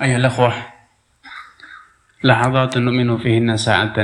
[0.00, 0.52] أيها الأخوة
[2.24, 3.98] لحظات نؤمن فيهن ساعة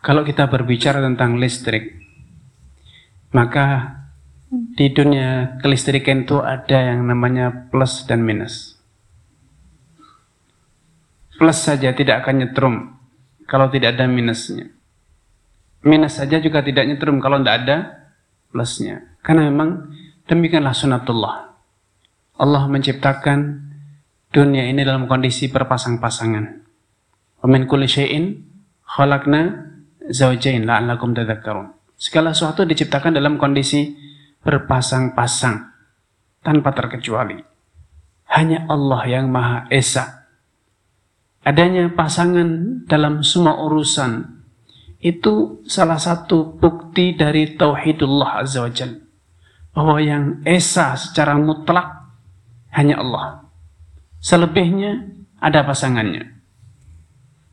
[0.00, 2.00] Kalau kita berbicara tentang listrik,
[3.36, 4.00] maka
[4.48, 8.80] di dunia kelistrikan itu ada yang namanya plus dan minus.
[11.36, 12.74] Plus saja tidak akan nyetrum
[13.44, 14.72] kalau tidak ada minusnya.
[15.84, 17.76] Minus saja juga tidak nyetrum kalau tidak ada
[18.48, 19.16] plusnya.
[19.20, 19.92] Karena memang
[20.28, 21.53] demikianlah sunatullah.
[22.35, 23.63] Allah menciptakan
[24.31, 26.45] dunia ini dalam kondisi berpasang-pasangan.
[27.39, 28.43] Wa min kulli syai'in
[28.83, 29.71] khalaqna
[30.11, 31.71] zawjain la'allakum tadhakkarun.
[31.95, 33.95] Segala sesuatu diciptakan dalam kondisi
[34.43, 35.71] berpasang-pasang
[36.43, 37.39] tanpa terkecuali.
[38.35, 40.27] Hanya Allah yang Maha Esa.
[41.45, 44.43] Adanya pasangan dalam semua urusan
[44.99, 49.05] itu salah satu bukti dari tauhidullah azza wajalla
[49.75, 52.04] bahwa yang esa secara mutlak
[52.75, 53.47] hanya Allah.
[54.19, 55.07] Selebihnya
[55.39, 56.35] ada pasangannya.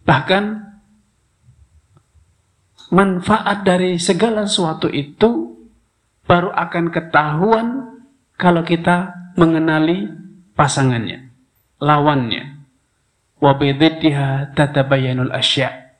[0.02, 0.44] Bahkan
[2.90, 5.54] manfaat dari segala sesuatu itu
[6.26, 7.66] baru akan ketahuan
[8.34, 10.10] kalau kita mengenali
[10.58, 11.30] pasangannya,
[11.78, 12.58] lawannya.
[13.42, 15.98] Wabididdiha tatabayanul asya.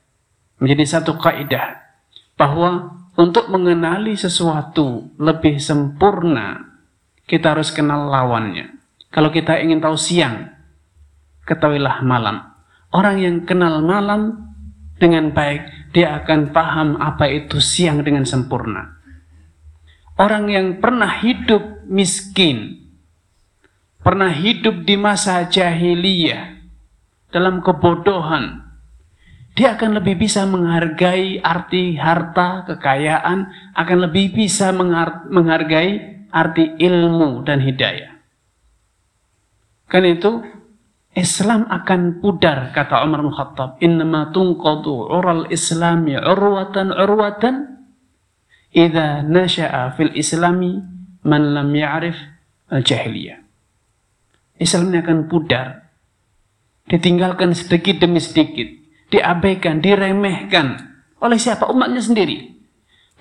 [0.63, 1.75] Menjadi satu kaidah
[2.39, 6.71] bahwa untuk mengenali sesuatu lebih sempurna,
[7.27, 8.82] kita harus kenal lawannya.
[9.13, 10.49] Kalau kita ingin tahu siang,
[11.45, 12.49] ketahuilah malam.
[12.89, 14.51] Orang yang kenal malam
[14.97, 18.97] dengan baik, dia akan paham apa itu siang dengan sempurna.
[20.17, 22.89] Orang yang pernah hidup miskin,
[24.01, 26.57] pernah hidup di masa jahiliyah,
[27.29, 28.61] dalam kebodohan,
[29.53, 34.73] dia akan lebih bisa menghargai arti harta, kekayaan, akan lebih bisa
[35.29, 38.13] menghargai arti ilmu dan hidayah.
[39.93, 40.41] Kan itu
[41.13, 43.77] Islam akan pudar kata Umar bin Khattab.
[43.77, 47.85] Innama tunqadu ural islami urwatan urwatan
[48.73, 50.81] idza nasha'a fil islami
[51.21, 52.17] man lam ya'rif
[52.73, 53.37] al jahiliyah.
[54.57, 55.93] Islam ini akan pudar
[56.89, 58.65] ditinggalkan sedikit demi sedikit
[59.13, 60.81] diabaikan diremehkan
[61.21, 61.69] oleh siapa?
[61.69, 62.49] Umatnya sendiri.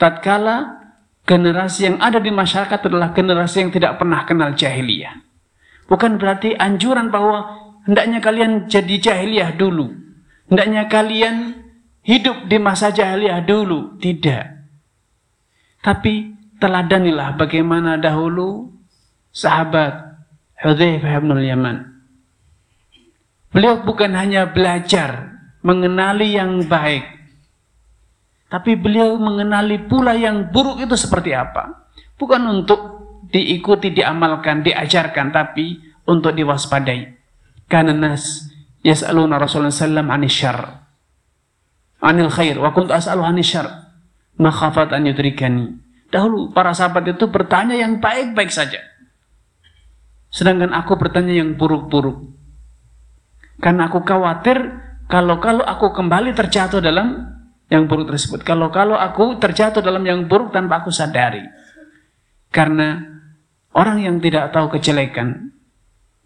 [0.01, 0.81] Tatkala
[1.29, 5.32] generasi yang ada di masyarakat adalah generasi yang tidak pernah kenal jahiliyah
[5.91, 7.47] Bukan berarti anjuran bahwa
[7.85, 9.93] hendaknya kalian jadi jahiliyah dulu.
[10.49, 11.37] Hendaknya kalian
[12.03, 13.99] hidup di masa jahiliyah dulu.
[13.99, 14.45] Tidak.
[15.83, 16.31] Tapi
[16.63, 18.71] teladanilah bagaimana dahulu
[19.35, 20.15] sahabat
[20.63, 21.77] Hudzaifah bin Yaman.
[23.51, 27.05] Beliau bukan hanya belajar mengenali yang baik,
[28.47, 31.89] tapi beliau mengenali pula yang buruk itu seperti apa.
[32.17, 33.02] Bukan untuk
[33.33, 37.17] diikuti, diamalkan, diajarkan, tapi untuk diwaspadai.
[37.67, 38.53] Karena nas
[38.85, 40.85] yas'aluna Rasulullah sallam anis syar.
[42.03, 42.61] Anil khair.
[42.61, 43.67] Wa kuntu as'alu anis syar.
[44.37, 45.81] Makhafat an yudrikani.
[46.13, 48.85] Dahulu para sahabat itu bertanya yang baik-baik saja.
[50.29, 52.29] Sedangkan aku bertanya yang buruk-buruk.
[53.63, 54.59] Karena aku khawatir
[55.09, 57.33] kalau-kalau aku kembali terjatuh dalam
[57.73, 58.45] yang buruk tersebut.
[58.45, 61.41] Kalau-kalau aku terjatuh dalam yang buruk tanpa aku sadari.
[62.53, 63.01] Karena
[63.73, 65.53] Orang yang tidak tahu kejelekan,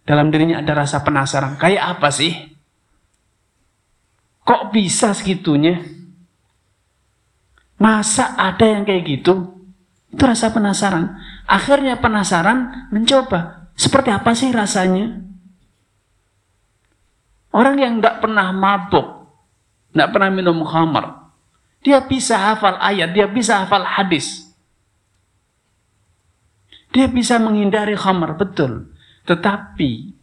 [0.07, 1.59] dalam dirinya ada rasa penasaran.
[1.59, 2.31] Kayak apa sih?
[4.47, 5.83] Kok bisa segitunya?
[7.79, 9.59] Masa ada yang kayak gitu?
[10.11, 11.19] Itu rasa penasaran.
[11.43, 13.69] Akhirnya penasaran mencoba.
[13.75, 15.27] Seperti apa sih rasanya?
[17.51, 19.27] Orang yang tidak pernah mabuk,
[19.91, 21.33] tidak pernah minum khamar,
[21.81, 24.46] dia bisa hafal ayat, dia bisa hafal hadis.
[26.91, 28.91] Dia bisa menghindari khamar, betul.
[29.27, 30.15] Tetapi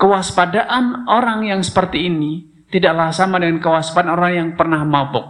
[0.00, 5.26] kewaspadaan orang yang seperti ini tidaklah sama dengan kewaspadaan orang yang pernah mabuk.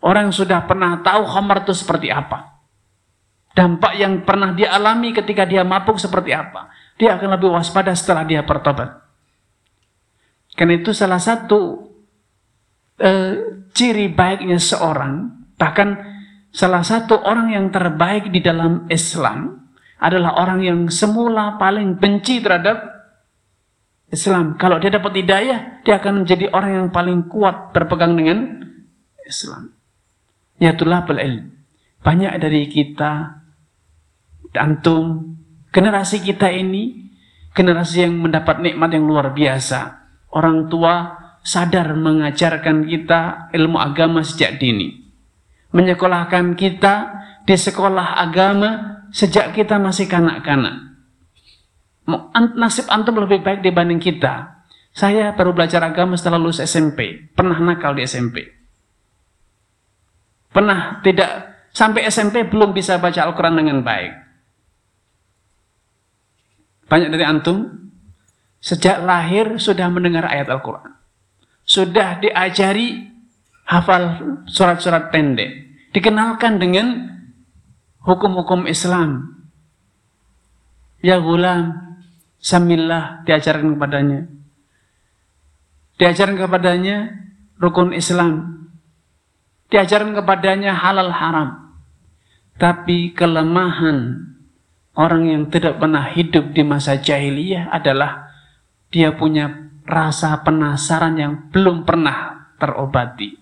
[0.00, 2.60] Orang yang sudah pernah tahu khamar itu seperti apa.
[3.52, 6.70] Dampak yang pernah dia alami ketika dia mabuk seperti apa.
[6.96, 9.00] Dia akan lebih waspada setelah dia bertobat.
[10.56, 11.88] Karena itu salah satu
[13.00, 13.32] uh,
[13.72, 16.09] ciri baiknya seorang, bahkan
[16.50, 19.70] salah satu orang yang terbaik di dalam Islam
[20.00, 22.80] adalah orang yang semula paling benci terhadap
[24.10, 24.58] Islam.
[24.58, 28.64] Kalau dia dapat hidayah, dia akan menjadi orang yang paling kuat berpegang dengan
[29.22, 29.70] Islam.
[30.58, 31.52] Ya itulah ilm.
[32.00, 33.44] Banyak dari kita,
[34.56, 35.36] antum,
[35.70, 37.12] generasi kita ini,
[37.52, 40.00] generasi yang mendapat nikmat yang luar biasa.
[40.32, 45.09] Orang tua sadar mengajarkan kita ilmu agama sejak dini
[45.70, 46.94] menyekolahkan kita
[47.46, 50.90] di sekolah agama sejak kita masih kanak-kanak.
[52.58, 54.66] nasib antum lebih baik dibanding kita.
[54.90, 58.42] Saya baru belajar agama setelah lulus SMP, pernah nakal di SMP.
[60.50, 64.12] Pernah tidak sampai SMP belum bisa baca Al-Quran dengan baik.
[66.90, 67.70] Banyak dari antum
[68.58, 70.90] sejak lahir sudah mendengar ayat Al-Quran.
[71.62, 73.06] Sudah diajari
[73.70, 74.18] hafal
[74.50, 75.70] surat-surat pendek.
[75.94, 77.06] Dikenalkan dengan
[78.02, 79.40] hukum-hukum Islam,
[81.00, 81.96] Ya gulam,
[82.36, 84.28] samillah diajarkan kepadanya.
[85.96, 86.96] Diajarkan kepadanya
[87.56, 88.68] rukun Islam.
[89.72, 91.72] Diajarkan kepadanya halal haram.
[92.60, 94.28] Tapi kelemahan
[94.92, 98.28] orang yang tidak pernah hidup di masa jahiliyah adalah
[98.92, 103.39] dia punya rasa penasaran yang belum pernah terobati.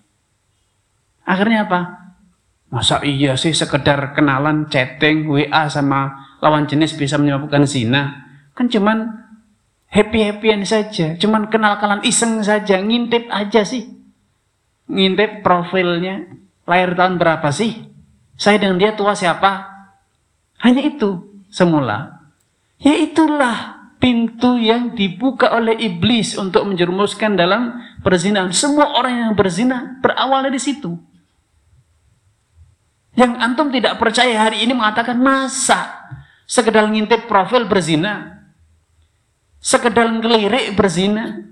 [1.29, 1.81] Akhirnya apa?
[2.73, 8.25] Masa iya sih sekedar kenalan, chatting, WA sama lawan jenis bisa menyebabkan zina.
[8.57, 9.29] Kan cuman
[9.93, 13.93] happy-happyan saja, cuman kenal-kenalan iseng saja, ngintip aja sih.
[14.89, 16.33] Ngintip profilnya,
[16.65, 17.77] lahir tahun berapa sih?
[18.33, 19.69] Saya dengan dia tua siapa?
[20.65, 22.25] Hanya itu semula.
[22.81, 28.49] Ya itulah pintu yang dibuka oleh iblis untuk menjerumuskan dalam perzinahan.
[28.55, 31.08] Semua orang yang berzina berawal dari situ.
[33.17, 36.09] Yang antum tidak percaya hari ini mengatakan masa
[36.49, 38.45] sekedar ngintip profil berzina,
[39.61, 41.45] sekedar ngelirik berzina.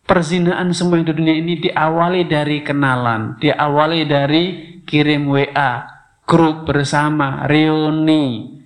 [0.00, 4.44] Perzinaan semua yang di dunia ini diawali dari kenalan, diawali dari
[4.82, 5.86] kirim WA,
[6.26, 8.58] grup bersama, reuni,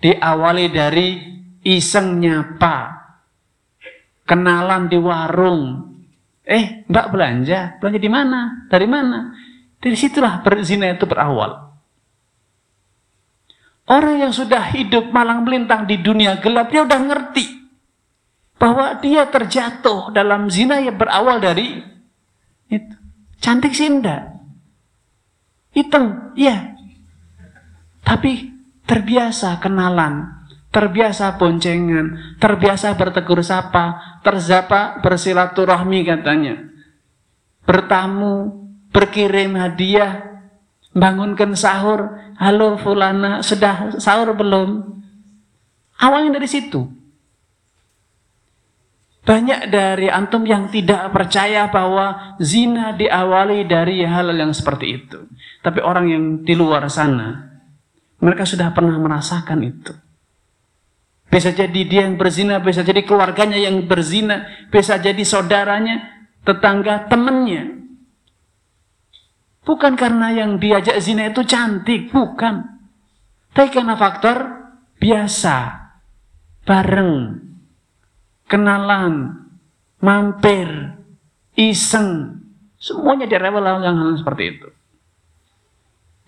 [0.00, 1.08] diawali dari
[1.60, 3.04] iseng nyapa,
[4.24, 5.92] kenalan di warung.
[6.40, 8.40] Eh, mbak belanja, belanja di mana?
[8.72, 9.36] Dari mana?
[9.78, 11.70] Dari situlah berzina itu berawal.
[13.88, 17.46] Orang yang sudah hidup malang melintang di dunia gelap, dia udah ngerti
[18.60, 21.80] bahwa dia terjatuh dalam zina yang berawal dari
[22.68, 22.94] itu.
[23.38, 24.34] Cantik sih enggak.
[25.72, 26.74] Hitam, iya.
[28.02, 28.50] Tapi
[28.84, 30.26] terbiasa kenalan,
[30.74, 36.60] terbiasa boncengan, terbiasa bertegur sapa, terzapa bersilaturahmi katanya.
[37.62, 38.67] Bertamu,
[38.98, 40.42] berkirim hadiah,
[40.90, 44.98] bangunkan sahur, halo fulana, sudah sahur belum?
[46.02, 46.82] Awalnya dari situ.
[49.22, 55.30] Banyak dari antum yang tidak percaya bahwa zina diawali dari hal yang seperti itu.
[55.62, 57.54] Tapi orang yang di luar sana,
[58.18, 59.94] mereka sudah pernah merasakan itu.
[61.28, 67.77] Bisa jadi dia yang berzina, bisa jadi keluarganya yang berzina, bisa jadi saudaranya, tetangga, temannya.
[69.68, 72.64] Bukan karena yang diajak zina itu cantik, bukan.
[73.52, 74.64] Tapi karena faktor
[74.96, 75.76] biasa,
[76.64, 77.36] bareng,
[78.48, 79.44] kenalan,
[80.00, 80.96] mampir,
[81.52, 82.40] iseng.
[82.80, 84.68] Semuanya direwel yang hal seperti itu.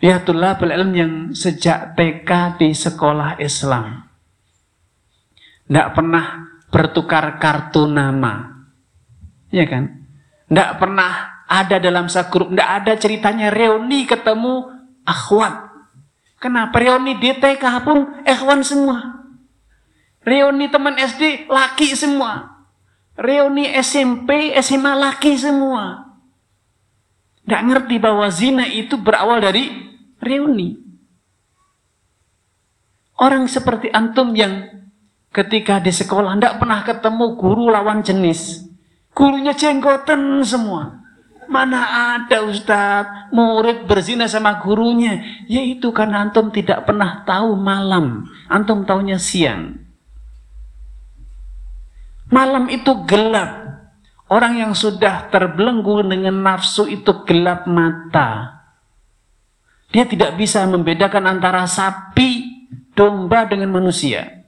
[0.05, 4.05] Lihatullah ilm yang sejak TK di sekolah Islam.
[5.65, 8.53] Tidak pernah bertukar kartu nama.
[9.49, 10.05] Ya kan?
[10.45, 14.71] Tidak pernah ada dalam sakrup, tidak ada ceritanya reuni ketemu
[15.03, 15.67] akhwat.
[16.39, 19.27] Kenapa reuni di TK pun ikhwan semua.
[20.23, 22.63] Reuni teman SD laki semua.
[23.19, 26.07] Reuni SMP, SMA laki semua.
[27.45, 29.69] Tidak ngerti bahwa zina itu berawal dari
[30.23, 30.79] reuni.
[33.21, 34.71] Orang seperti antum yang
[35.35, 38.65] ketika di sekolah tidak pernah ketemu guru lawan jenis.
[39.13, 41.00] Gurunya jenggotan semua.
[41.51, 41.83] Mana
[42.23, 45.19] ada Ustadz murid berzina sama gurunya.
[45.51, 48.31] Yaitu karena antum tidak pernah tahu malam.
[48.47, 49.75] Antum tahunya siang.
[52.31, 53.67] Malam itu gelap.
[54.31, 58.63] Orang yang sudah terbelenggu dengan nafsu itu gelap mata.
[59.91, 62.47] Dia tidak bisa membedakan antara sapi,
[62.95, 64.47] domba dengan manusia.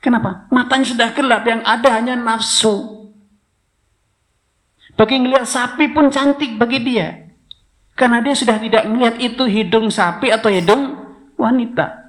[0.00, 0.48] Kenapa?
[0.48, 3.01] Matanya sudah gelap, yang ada hanya nafsu.
[4.96, 7.32] Bagi ngelihat sapi pun cantik bagi dia.
[7.92, 10.96] Karena dia sudah tidak melihat itu hidung sapi atau hidung
[11.36, 12.02] wanita.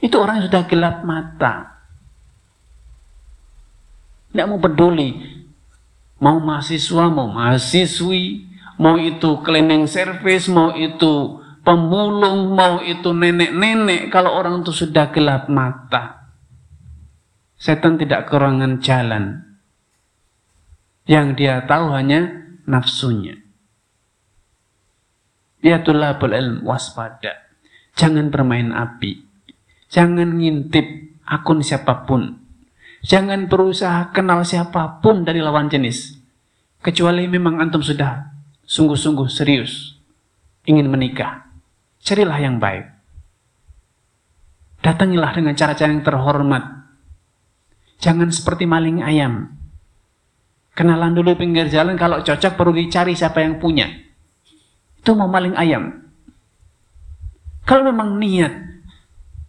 [0.00, 1.80] Itu orang yang sudah gelap mata.
[4.32, 5.14] Tidak mau peduli.
[6.18, 8.48] Mau mahasiswa, mau mahasiswi,
[8.80, 14.08] mau itu cleaning service, mau itu pemulung, mau itu nenek-nenek.
[14.08, 16.32] Kalau orang itu sudah gelap mata.
[17.54, 19.53] Setan tidak kekurangan jalan.
[21.04, 23.36] Yang dia tahu hanya nafsunya.
[25.64, 27.48] Ya tulabul ilm waspada.
[27.96, 29.24] Jangan bermain api.
[29.88, 30.84] Jangan ngintip
[31.24, 32.40] akun siapa pun.
[33.04, 36.16] Jangan berusaha kenal siapa pun dari lawan jenis.
[36.80, 38.32] Kecuali memang antum sudah
[38.64, 39.96] sungguh-sungguh serius
[40.64, 41.48] ingin menikah.
[42.00, 42.84] Carilah yang baik.
[44.84, 46.64] Datangilah dengan cara-cara yang terhormat.
[48.04, 49.56] Jangan seperti maling ayam.
[50.74, 53.86] Kenalan dulu pinggir jalan, kalau cocok perlu dicari siapa yang punya.
[54.98, 56.02] Itu mau maling ayam.
[57.62, 58.52] Kalau memang niat,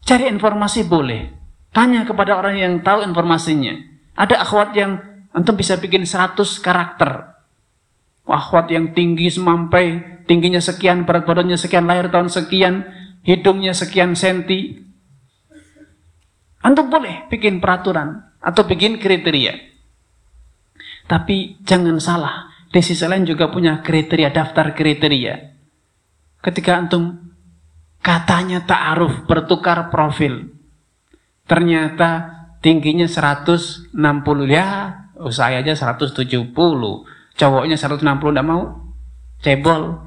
[0.05, 1.33] cari informasi boleh.
[1.73, 3.75] Tanya kepada orang yang tahu informasinya.
[4.15, 5.01] Ada akhwat yang
[5.35, 7.35] antum bisa bikin 100 karakter.
[8.23, 12.85] Akhwat yang tinggi semampai, tingginya sekian, berat badannya sekian, lahir tahun sekian,
[13.27, 14.79] hidungnya sekian senti.
[16.63, 19.74] Antum boleh bikin peraturan atau bikin kriteria.
[21.05, 25.35] Tapi jangan salah, di sisi lain juga punya kriteria, daftar kriteria.
[26.41, 27.33] Ketika antum
[28.01, 30.53] katanya ta'aruf, bertukar profil.
[31.45, 32.29] Ternyata
[32.61, 33.93] tingginya 160
[34.49, 34.67] ya,
[35.33, 36.25] saya aja 170.
[37.35, 38.93] Cowoknya 160 enggak mau.
[39.41, 40.05] Cebol.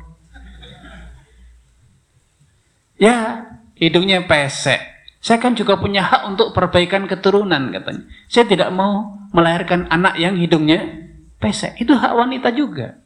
[2.99, 3.47] Ya,
[3.79, 4.83] hidungnya pesek.
[5.19, 8.07] Saya kan juga punya hak untuk perbaikan keturunan katanya.
[8.31, 11.09] Saya tidak mau melahirkan anak yang hidungnya
[11.39, 11.79] pesek.
[11.81, 13.01] Itu hak wanita juga.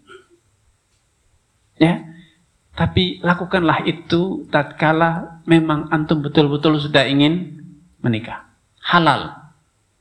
[1.81, 2.05] Ya,
[2.73, 7.61] tapi lakukanlah itu tatkala memang antum betul-betul sudah ingin
[8.01, 8.49] menikah.
[8.81, 9.39] Halal.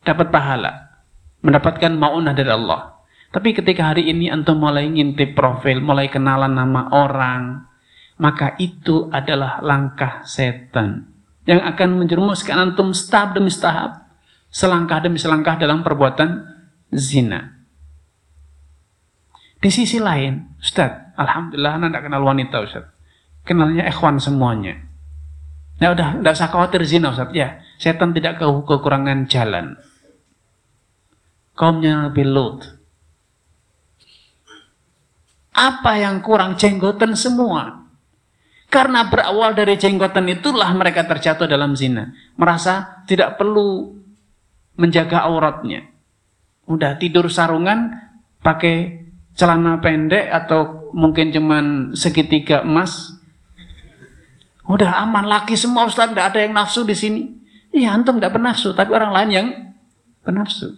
[0.02, 1.02] Dapat pahala.
[1.42, 3.02] Mendapatkan ma'unah dari Allah.
[3.32, 7.64] Tapi ketika hari ini antum mulai ngintip profil, mulai kenalan nama orang,
[8.20, 11.12] maka itu adalah langkah setan
[11.50, 14.01] yang akan menjerumuskan antum tahap demi tahap,
[14.52, 16.44] selangkah demi selangkah dalam perbuatan
[16.92, 17.64] zina.
[19.62, 22.86] Di sisi lain, Ustaz, Alhamdulillah anda tidak kenal wanita Ustaz.
[23.48, 24.78] Kenalnya ikhwan semuanya.
[25.82, 27.32] Ya udah, tidak usah khawatir zina Ustaz.
[27.34, 29.80] Ya, setan tidak ke kekurangan jalan.
[31.56, 32.60] Kaumnya lebih Lut.
[35.54, 37.86] Apa yang kurang jenggotan semua.
[38.72, 42.10] Karena berawal dari jenggotan itulah mereka terjatuh dalam zina.
[42.40, 44.01] Merasa tidak perlu
[44.82, 45.86] menjaga auratnya.
[46.66, 47.94] Udah tidur sarungan,
[48.42, 49.06] pakai
[49.38, 53.14] celana pendek atau mungkin cuman segitiga emas.
[54.66, 57.22] Udah aman, laki semua Ustaz, tidak ada yang nafsu di sini.
[57.72, 59.48] Iya, antum tidak bernafsu, tapi orang lain yang
[60.26, 60.76] bernafsu.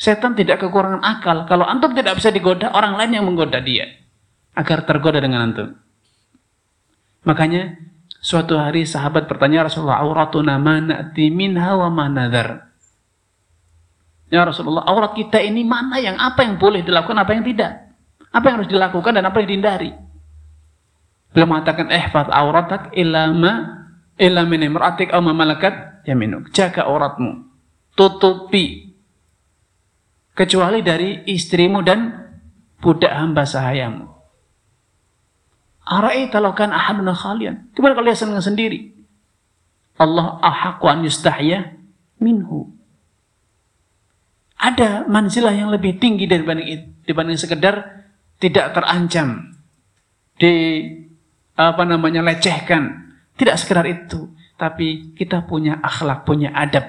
[0.00, 1.44] Setan tidak kekurangan akal.
[1.44, 3.84] Kalau antum tidak bisa digoda, orang lain yang menggoda dia.
[4.56, 5.76] Agar tergoda dengan antum.
[7.28, 7.76] Makanya,
[8.20, 12.70] suatu hari sahabat bertanya Rasulullah, auratuna ma na'ti minha wa ma nadhar.
[14.30, 17.90] Ya Rasulullah, aurat kita ini mana yang apa yang boleh dilakukan, apa yang tidak?
[18.30, 19.90] Apa yang harus dilakukan dan apa yang dihindari?
[21.34, 23.54] Beliau mengatakan, ihfaz auratak illa ma
[24.14, 26.54] illa min imra'atik aw ma malakat yaminuk.
[26.54, 27.50] Jaga auratmu.
[27.98, 28.94] Tutupi
[30.30, 32.30] kecuali dari istrimu dan
[32.78, 34.19] budak hamba sahayamu.
[35.90, 37.66] Ara'aita law kan ahadun khalian.
[37.74, 38.94] Gimana kalau dia senang sendiri?
[39.98, 41.74] Allah ahaqu an yustahya
[42.22, 42.70] minhu.
[44.54, 48.06] Ada manzilah yang lebih tinggi dibanding dibanding sekedar
[48.38, 49.58] tidak terancam
[50.38, 50.78] di
[51.58, 53.10] apa namanya lecehkan.
[53.34, 56.86] Tidak sekedar itu tapi kita punya akhlak punya adab.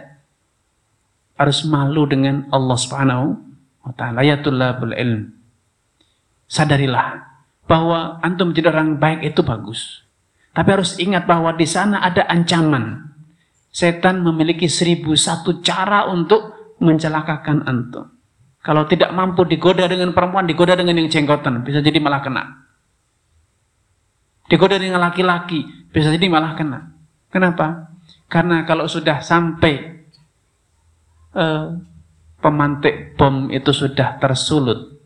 [1.41, 3.34] Harus malu dengan Allah Subhanahu
[3.81, 4.22] wa taala.
[4.22, 5.34] Ya ilm.
[6.46, 7.31] Sadarilah
[7.72, 10.04] bahwa antum menjadi orang baik itu bagus
[10.51, 13.08] tapi harus ingat bahwa di sana ada ancaman
[13.72, 18.12] setan memiliki seribu satu cara untuk mencelakakan antum.
[18.62, 22.44] Kalau tidak mampu digoda dengan perempuan, digoda dengan yang jenggotan, bisa jadi malah kena.
[24.46, 26.94] Digoda dengan laki-laki, bisa jadi malah kena.
[27.32, 27.90] Kenapa?
[28.30, 30.06] Karena kalau sudah sampai
[31.34, 31.74] uh,
[32.38, 35.00] pemantik bom itu sudah tersulut,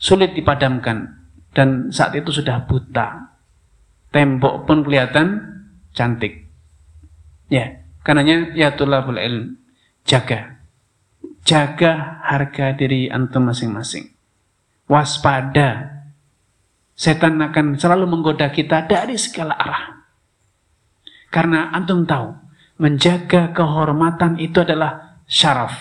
[0.00, 1.23] sulit dipadamkan,
[1.54, 3.32] dan saat itu sudah buta.
[4.10, 5.42] Tembok pun kelihatan
[5.94, 6.46] cantik.
[7.50, 9.58] Ya, karenanya ya tulabul ilm
[10.02, 10.58] jaga.
[11.44, 14.10] Jaga harga diri antum masing-masing.
[14.90, 16.02] Waspada.
[16.94, 20.06] Setan akan selalu menggoda kita dari segala arah.
[21.34, 22.30] Karena antum tahu,
[22.78, 25.74] menjaga kehormatan itu adalah syaraf.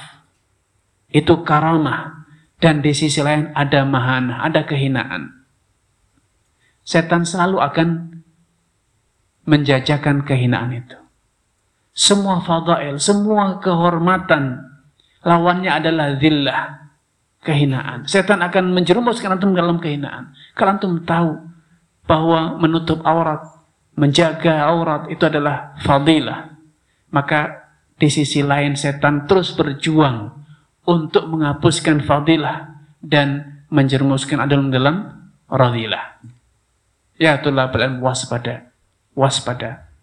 [1.13, 2.25] Itu karamah.
[2.58, 5.42] Dan di sisi lain ada mahana, ada kehinaan.
[6.83, 7.87] Setan selalu akan
[9.47, 10.99] menjajakan kehinaan itu.
[11.93, 14.59] Semua fadail, semua kehormatan
[15.23, 16.91] lawannya adalah zillah,
[17.43, 18.07] kehinaan.
[18.07, 20.35] Setan akan menjerumuskan antum dalam kehinaan.
[20.55, 21.37] Kalau antum tahu
[22.03, 23.45] bahwa menutup aurat
[23.93, 26.57] menjaga aurat itu adalah fadilah.
[27.13, 30.33] Maka di sisi lain setan terus berjuang
[30.89, 34.95] untuk menghapuskan fadilah dan menjerumuskan dalam dalam
[35.45, 36.19] radilah.
[37.17, 37.70] Ya itulah
[38.01, 38.74] waspada.
[39.13, 39.93] Waspada.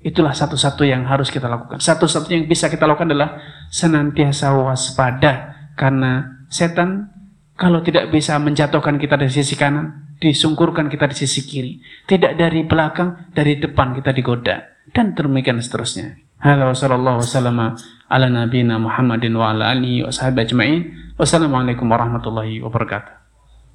[0.00, 1.76] Itulah satu-satu yang harus kita lakukan.
[1.76, 3.36] Satu-satu yang bisa kita lakukan adalah
[3.68, 5.60] senantiasa waspada.
[5.76, 7.12] Karena setan
[7.60, 11.72] kalau tidak bisa menjatuhkan kita dari sisi kanan, disungkurkan kita di sisi kiri.
[12.08, 14.80] Tidak dari belakang, dari depan kita digoda.
[14.88, 16.16] Dan demikian seterusnya.
[16.40, 17.20] Halo sallallahu.
[21.20, 23.19] Wassalamualaikum warahmatullahi wabarakatuh.